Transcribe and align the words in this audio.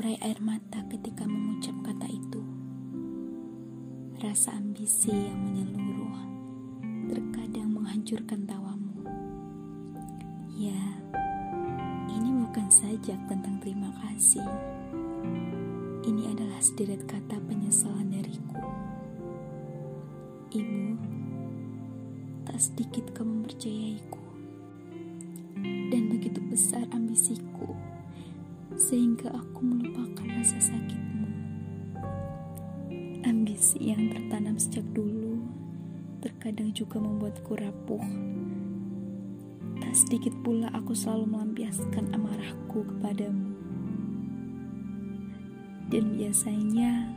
Terurai 0.00 0.32
air 0.32 0.40
mata 0.40 0.80
ketika 0.88 1.28
mengucap 1.28 1.76
kata 1.84 2.08
itu. 2.08 2.40
Rasa 4.16 4.56
ambisi 4.56 5.12
yang 5.12 5.36
menyeluruh 5.44 6.16
terkadang 7.12 7.68
menghancurkan 7.76 8.48
tawamu. 8.48 9.04
Ya, 10.56 10.80
ini 12.16 12.32
bukan 12.32 12.64
saja 12.72 13.12
tentang 13.28 13.60
terima 13.60 13.92
kasih. 14.00 14.40
Ini 16.08 16.32
adalah 16.32 16.64
sederet 16.64 17.04
kata 17.04 17.36
penyesalan 17.44 18.08
dariku. 18.08 18.56
Ibu, 20.48 20.96
tak 22.48 22.56
sedikit 22.56 23.04
kau 23.12 23.28
mempercayaiku. 23.28 24.24
Dan 25.92 26.08
begitu 26.08 26.40
besar 26.48 26.88
ambisiku 26.88 27.76
sehingga 28.80 29.28
aku 29.28 29.60
melupakan 29.60 30.24
rasa 30.24 30.56
sakitmu. 30.56 31.28
Ambisi 33.28 33.92
yang 33.92 34.08
tertanam 34.08 34.56
sejak 34.56 34.88
dulu 34.96 35.44
terkadang 36.24 36.72
juga 36.72 36.96
membuatku 36.96 37.52
rapuh. 37.60 38.00
Tak 39.84 39.92
sedikit 39.92 40.32
pula 40.40 40.72
aku 40.72 40.96
selalu 40.96 41.28
melampiaskan 41.28 42.16
amarahku 42.16 42.88
kepadamu. 42.88 43.52
Dan 45.92 46.16
biasanya 46.16 47.12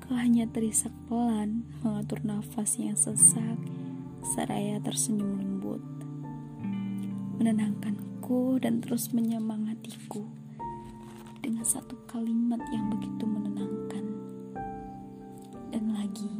kau 0.00 0.16
hanya 0.16 0.48
terisak 0.48 0.92
pelan 1.04 1.68
mengatur 1.84 2.24
nafas 2.24 2.80
yang 2.80 2.96
sesak 2.96 3.60
seraya 4.24 4.80
tersenyum 4.80 5.36
lembut 5.36 5.84
dan 8.56 8.80
terus 8.80 9.12
menyemangatiku 9.12 10.24
dengan 11.44 11.60
satu 11.60 11.92
kalimat 12.08 12.56
yang 12.72 12.88
begitu 12.88 13.28
menenangkan. 13.28 14.04
Dan 15.68 15.92
lagi, 15.92 16.32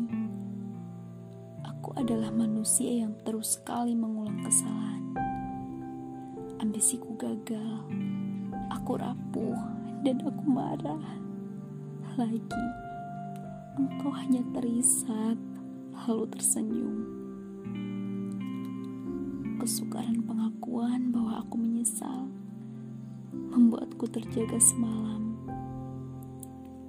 aku 1.61 1.93
adalah 2.01 2.33
manusia 2.33 3.05
yang 3.05 3.13
terus 3.29 3.61
sekali 3.61 3.93
mengulang 3.93 4.41
kesalahan. 4.41 5.05
Ambisiku 6.65 7.13
gagal, 7.21 7.85
aku 8.73 8.97
rapuh, 8.97 9.61
dan 10.09 10.25
aku 10.25 10.45
marah. 10.49 11.05
Lagi, 12.17 12.65
engkau 13.77 14.09
hanya 14.09 14.41
terisak, 14.57 15.37
lalu 15.93 16.25
tersenyum 16.33 17.25
kesukaran 19.65 20.21
pengakuan 20.29 21.09
bahwa 21.09 21.41
aku 21.41 21.57
menyesal 21.57 22.29
membuatku 23.33 24.05
terjaga 24.13 24.61
semalam. 24.61 25.41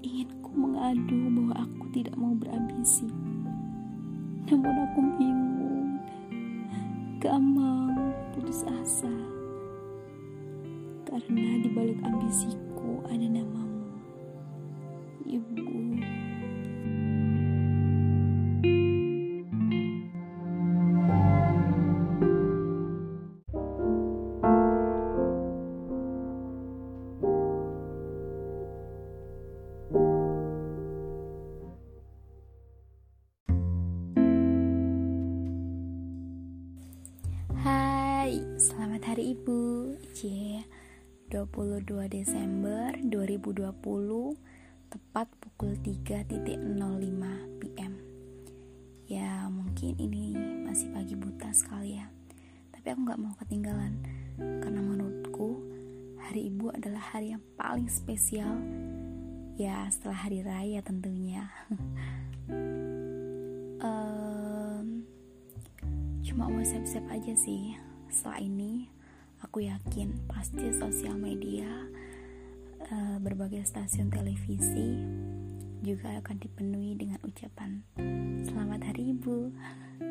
Inginku 0.04 0.52
mengadu 0.52 1.32
bahwa 1.32 1.56
aku 1.64 1.88
tidak 1.96 2.20
mau 2.20 2.36
berambisi. 2.36 3.08
Namun 4.52 4.76
aku 4.92 5.00
bingung, 5.16 6.04
gamang, 7.24 8.12
putus 8.36 8.68
asa. 8.68 9.16
Karena 11.08 11.64
di 11.64 11.72
balik 11.72 12.04
ambisiku 12.04 13.08
ada 13.08 13.24
namamu, 13.24 13.88
Ibu. 15.24 15.75
Ibu 39.36 40.00
C 40.16 40.64
22 41.28 41.84
Desember 42.08 42.96
2020 43.04 43.68
Tepat 44.88 45.28
pukul 45.44 45.76
3.05 45.84 46.56
PM 47.60 48.00
Ya 49.12 49.52
mungkin 49.52 50.00
ini 50.00 50.40
masih 50.64 50.88
pagi 50.96 51.20
buta 51.20 51.52
sekali 51.52 52.00
ya. 52.00 52.08
Tapi 52.72 52.96
aku 52.96 53.12
gak 53.12 53.20
mau 53.20 53.36
ketinggalan 53.44 54.00
Karena 54.40 54.80
menurutku 54.80 55.60
Hari 56.32 56.56
Ibu 56.56 56.72
adalah 56.72 57.04
hari 57.12 57.36
yang 57.36 57.44
paling 57.60 57.92
spesial. 57.92 58.56
Ya 59.60 59.84
setelah 59.92 60.32
hari 60.32 60.48
raya 60.48 60.80
tentunya. 60.80 61.52
Um, 63.76 65.06
Cuma 66.26 66.50
mau 66.50 66.64
siap-siap 66.64 67.06
aja 67.12 67.36
sih. 67.38 67.78
Setelah 68.10 68.42
ini, 68.42 68.90
aku 69.56 69.72
yakin 69.72 70.12
pasti 70.28 70.68
sosial 70.76 71.16
media, 71.16 71.88
uh, 72.92 73.16
berbagai 73.24 73.64
stasiun 73.64 74.12
televisi 74.12 75.00
juga 75.80 76.12
akan 76.20 76.44
dipenuhi 76.44 76.92
dengan 77.00 77.24
ucapan 77.24 77.80
"Selamat 78.44 78.92
Hari 78.92 79.16
Ibu" 79.16 79.56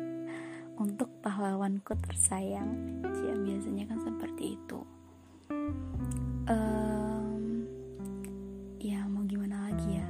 untuk 0.89 1.21
pahlawanku 1.21 1.93
tersayang. 2.09 2.73
Ya, 3.05 3.37
biasanya 3.37 3.85
kan 3.85 4.01
seperti 4.01 4.57
itu. 4.57 4.81
Um, 6.49 7.69
ya 8.81 9.05
mau 9.05 9.29
gimana 9.29 9.69
lagi 9.69 10.01
ya? 10.01 10.09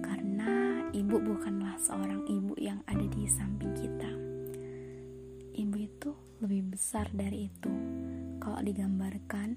Karena 0.00 0.80
ibu 0.96 1.20
bukanlah 1.20 1.76
seorang 1.76 2.24
ibu 2.32 2.56
yang 2.56 2.80
ada 2.88 3.04
di 3.12 3.28
samping 3.28 3.76
kita. 3.76 4.08
Ibu 5.52 5.76
itu 5.76 6.16
lebih 6.40 6.72
besar 6.72 7.12
dari 7.12 7.52
itu. 7.52 7.72
Kalau 8.42 8.58
digambarkan, 8.58 9.54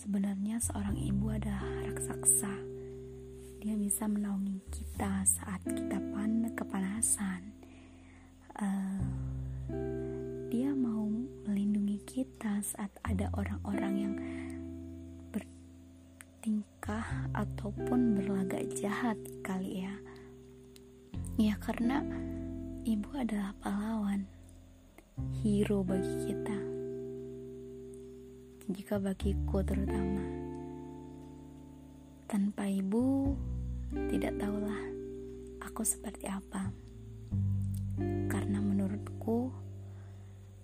sebenarnya 0.00 0.56
seorang 0.56 0.96
ibu 0.96 1.28
adalah 1.28 1.68
raksasa. 1.84 2.48
Dia 3.60 3.76
bisa 3.76 4.08
menaungi 4.08 4.56
kita 4.72 5.20
saat 5.28 5.60
kita 5.68 6.00
pan 6.00 6.48
kepanasan. 6.56 7.52
Uh, 8.56 9.04
dia 10.48 10.72
mau 10.72 11.12
melindungi 11.44 12.00
kita 12.08 12.64
saat 12.64 12.88
ada 13.04 13.28
orang-orang 13.36 13.94
yang 14.00 14.14
bertingkah 15.28 17.04
ataupun 17.36 18.16
berlagak 18.16 18.64
jahat 18.80 19.20
kali 19.44 19.84
ya. 19.84 19.92
Ya 21.36 21.60
karena 21.60 22.00
ibu 22.88 23.12
adalah 23.12 23.52
pahlawan 23.60 24.24
hero 25.44 25.84
bagi 25.84 26.32
kita. 26.32 26.71
Jika 28.72 28.96
bagiku 28.96 29.60
terutama, 29.60 30.24
tanpa 32.24 32.64
ibu, 32.64 33.36
tidak 34.08 34.40
tahulah 34.40 34.80
aku 35.60 35.84
seperti 35.84 36.24
apa. 36.24 36.72
Karena 38.32 38.64
menurutku, 38.64 39.52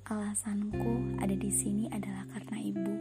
alasanku 0.09 1.21
ada 1.21 1.37
di 1.37 1.53
sini 1.53 1.85
adalah 1.93 2.25
karena 2.33 2.57
ibu. 2.65 2.95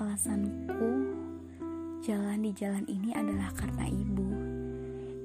Alasanku 0.00 0.90
jalan 2.00 2.40
di 2.40 2.56
jalan 2.56 2.88
ini 2.88 3.12
adalah 3.12 3.52
karena 3.52 3.84
ibu. 3.84 4.28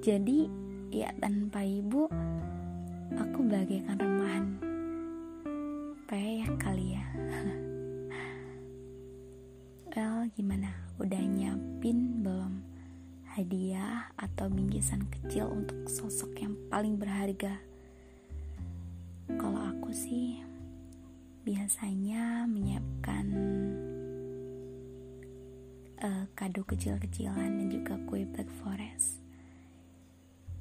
Jadi, 0.04 0.51
ya 0.92 1.16
tanpa 1.16 1.63
ibu, 1.63 2.12
Aku 3.13 3.45
bagaikan 3.45 3.94
remahan 4.01 4.73
Kayak 6.13 6.62
kali 6.62 6.94
ya. 6.94 7.06
Well 9.98 10.30
gimana? 10.38 10.69
Udah 11.01 11.18
nyiapin 11.18 12.21
belum 12.21 12.62
Hadiah 13.33 14.13
atau 14.13 14.45
bingkisan 14.45 15.10
kecil 15.10 15.50
Untuk 15.50 15.89
sosok 15.89 16.38
yang 16.38 16.54
paling 16.69 17.01
berharga? 17.01 17.57
Kalau 19.25 19.57
aku 19.57 19.89
sih 19.89 20.38
Biasanya 21.50 22.45
menyiapkan 22.45 23.25
uh, 25.98 26.30
Kado 26.38 26.62
kecil-kecilan 26.62 27.57
Dan 27.57 27.74
juga 27.74 27.98
kue 28.06 28.21
Black 28.30 28.54
Forest. 28.62 29.18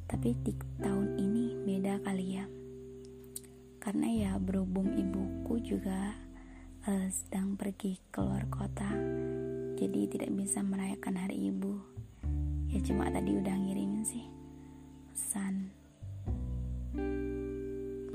Tapi 0.08 0.32
di 0.48 0.56
tahun 0.80 1.20
ini 1.20 1.60
beda 1.68 2.00
kali 2.00 2.40
ya 2.40 2.61
karena 3.92 4.08
ya 4.08 4.32
berhubung 4.40 4.88
ibuku 4.96 5.60
juga 5.60 6.16
uh, 6.88 7.08
sedang 7.12 7.60
pergi 7.60 8.00
keluar 8.08 8.48
kota 8.48 8.88
jadi 9.76 10.08
tidak 10.08 10.32
bisa 10.32 10.64
merayakan 10.64 11.20
hari 11.20 11.52
ibu. 11.52 11.76
Ya 12.72 12.80
cuma 12.80 13.12
tadi 13.12 13.36
udah 13.36 13.52
ngirimin 13.52 14.00
sih 14.00 14.24
pesan. 15.12 15.76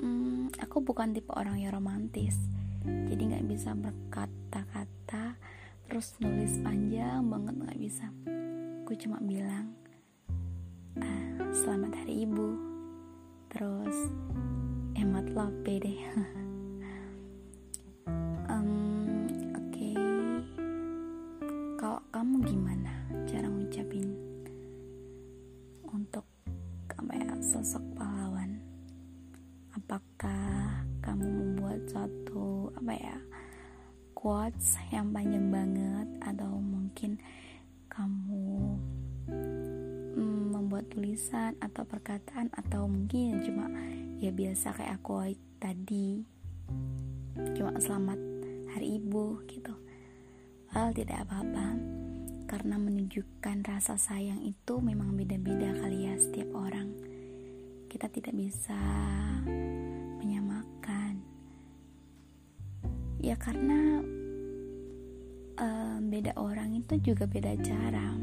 Hmm, 0.02 0.50
aku 0.58 0.82
bukan 0.82 1.14
tipe 1.14 1.30
orang 1.38 1.62
yang 1.62 1.78
romantis 1.78 2.34
jadi 2.82 3.38
nggak 3.38 3.46
bisa 3.46 3.78
berkata-kata 3.78 5.38
terus 5.86 6.18
nulis 6.18 6.58
panjang 6.66 7.22
banget 7.22 7.54
nggak 7.54 7.78
bisa. 7.78 8.10
Aku 8.82 8.98
cuma 8.98 9.22
bilang 9.22 9.78
ah, 11.06 11.54
selamat 11.54 12.02
hari 12.02 12.26
ibu. 12.26 12.58
Terus 13.54 13.94
emot 14.98 15.30
lope 15.38 15.74
deh. 15.78 16.02
Um, 18.48 19.28
oke. 19.52 19.76
Okay. 19.76 20.00
kalau 21.76 22.00
kamu 22.16 22.36
gimana 22.48 22.96
cara 23.28 23.44
ngucapin 23.52 24.08
untuk 25.92 26.24
apa 26.96 27.12
ya 27.12 27.36
sosok 27.44 27.84
pahlawan? 28.00 28.56
Apakah 29.76 30.88
kamu 31.04 31.28
membuat 31.28 31.84
suatu 31.92 32.72
apa 32.80 32.94
ya 32.96 33.18
quotes 34.16 34.80
yang 34.96 35.12
panjang 35.12 35.52
banget? 35.52 36.08
Atau 36.24 36.64
mungkin 36.64 37.20
kamu 37.92 38.48
mm, 40.16 40.44
membuat 40.56 40.88
tulisan 40.88 41.54
atau 41.60 41.84
perkataan? 41.84 42.48
Atau 42.56 42.88
mungkin 42.88 43.44
cuma 43.44 43.68
ya 44.18 44.34
biasa 44.34 44.74
kayak 44.74 44.98
aku 44.98 45.38
tadi. 45.62 46.26
Cuma 47.54 47.78
selamat 47.78 48.18
hari 48.74 48.98
ibu 48.98 49.46
gitu. 49.46 49.74
Hal 50.74 50.90
tidak 50.94 51.26
apa-apa. 51.30 51.78
Karena 52.48 52.80
menunjukkan 52.80 53.68
rasa 53.68 54.00
sayang 54.00 54.42
itu 54.42 54.80
memang 54.80 55.14
beda-beda 55.14 55.70
kali 55.84 56.10
ya 56.10 56.16
setiap 56.18 56.50
orang. 56.58 56.90
Kita 57.92 58.10
tidak 58.10 58.34
bisa 58.34 58.80
menyamakan. 60.18 61.22
Ya 63.22 63.38
karena 63.38 64.02
um, 65.62 66.00
beda 66.10 66.34
orang 66.42 66.74
itu 66.74 67.14
juga 67.14 67.30
beda 67.30 67.54
cara. 67.62 68.18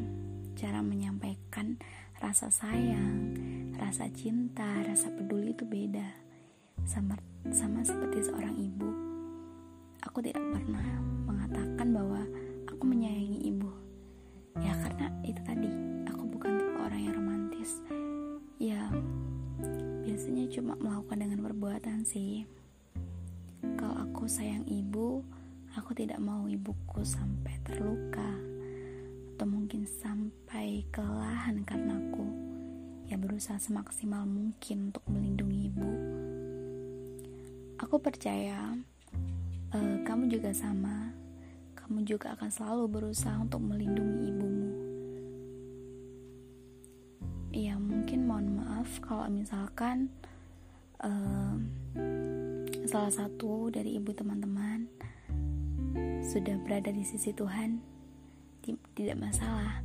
Cara 0.59 0.81
menyampaikan 0.83 1.79
rasa 2.19 2.51
sayang 2.51 3.64
rasa 3.85 4.09
cinta 4.17 4.65
rasa 4.89 5.13
peduli 5.13 5.53
itu 5.53 5.69
beda 5.69 6.09
sama 6.89 7.21
sama 7.53 7.85
seperti 7.85 8.25
seorang 8.25 8.57
ibu. 8.57 8.89
Aku 10.09 10.25
tidak 10.25 10.41
pernah 10.49 10.85
mengatakan 11.29 11.93
bahwa 11.93 12.25
aku 12.65 12.85
menyayangi 12.89 13.53
ibu. 13.53 13.69
Ya 14.65 14.73
karena 14.81 15.13
itu 15.21 15.41
tadi 15.45 15.69
aku 16.09 16.25
bukan 16.25 16.57
tipe 16.57 16.79
orang 16.81 17.01
yang 17.05 17.15
romantis. 17.21 17.71
Ya 18.57 18.89
biasanya 20.09 20.49
cuma 20.49 20.81
melakukan 20.81 21.21
dengan 21.21 21.45
perbuatan 21.45 22.01
sih. 22.09 22.49
Kalau 23.77 24.01
aku 24.01 24.25
sayang 24.25 24.65
ibu 24.65 25.21
Aku 25.75 25.91
tidak 25.91 26.23
mau 26.23 26.47
ibuku 26.47 27.03
sampai 27.03 27.59
terluka 27.67 28.31
atau 29.35 29.43
mungkin 29.43 29.83
sampai 29.83 30.87
kelelahan 30.95 31.67
karena 31.67 31.99
aku 31.99 32.54
yang 33.09 33.21
berusaha 33.21 33.61
semaksimal 33.61 34.25
mungkin 34.25 34.91
untuk 34.93 35.05
melindungi 35.09 35.59
ibu. 35.69 35.91
Aku 37.85 38.01
percaya 38.01 38.79
uh, 39.75 39.97
kamu 40.07 40.31
juga 40.31 40.55
sama. 40.55 41.13
Kamu 41.75 42.01
juga 42.09 42.33
akan 42.33 42.49
selalu 42.49 42.85
berusaha 42.89 43.37
untuk 43.37 43.61
melindungi 43.61 44.33
ibumu. 44.33 44.71
Ya 47.53 47.77
mungkin 47.77 48.25
mohon 48.25 48.57
maaf 48.57 48.89
kalau 49.05 49.29
misalkan 49.29 50.09
uh, 51.05 51.61
salah 52.89 53.13
satu 53.13 53.69
dari 53.69 54.01
ibu 54.01 54.17
teman-teman 54.17 54.89
sudah 56.25 56.57
berada 56.65 56.89
di 56.89 57.05
sisi 57.05 57.37
Tuhan 57.37 57.85
tidak 58.97 59.21
masalah 59.21 59.85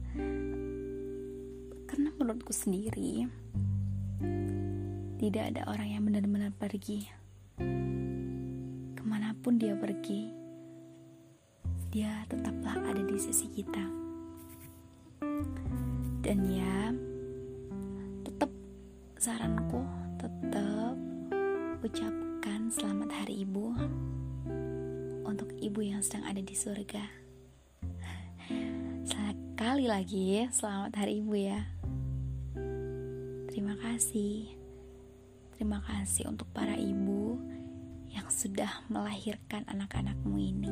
karena 1.90 2.14
menurutku 2.22 2.54
sendiri 2.54 3.26
tidak 5.18 5.44
ada 5.50 5.66
orang 5.74 5.90
yang 5.90 6.06
benar-benar 6.06 6.54
pergi 6.54 7.10
ke 8.94 9.02
mana 9.02 9.34
pun 9.42 9.58
dia 9.58 9.74
pergi 9.74 10.30
dia 11.90 12.22
tetaplah 12.30 12.78
ada 12.86 13.02
di 13.02 13.18
sisi 13.18 13.50
kita 13.50 13.82
dan 16.22 16.38
ya 16.46 16.94
tetap 18.22 18.54
saranku 19.18 19.82
tetap 20.22 20.94
ucapkan 21.82 22.70
selamat 22.70 23.10
hari 23.26 23.50
ibu 23.50 23.74
untuk 25.26 25.50
ibu 25.58 25.82
yang 25.82 26.02
sedang 26.02 26.26
ada 26.26 26.42
di 26.42 26.58
surga. 26.58 27.06
Sekali 29.10 29.86
lagi, 29.86 30.50
selamat 30.50 30.92
hari 30.98 31.22
ibu 31.22 31.38
ya. 31.38 31.79
Terima 33.60 33.76
kasih. 33.76 34.56
Terima 35.52 35.84
kasih 35.84 36.32
untuk 36.32 36.48
para 36.56 36.80
ibu 36.80 37.36
yang 38.08 38.24
sudah 38.32 38.88
melahirkan 38.88 39.68
anak-anakmu 39.68 40.40
ini. 40.40 40.72